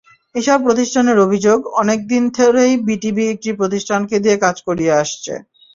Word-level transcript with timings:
এসব 0.35 0.57
প্রতিষ্ঠানের 0.63 1.17
অভিযোগ, 1.19 1.59
অনেক 1.81 1.99
দিন 2.07 2.23
ধরেই 2.37 2.73
বিটিবি 2.87 3.23
একটি 3.27 3.49
প্রতিষ্ঠানকে 3.53 4.15
দিয়ে 4.23 4.37
কাজ 4.37 4.55
করিয়ে 4.67 4.93
আসছে। 5.01 5.33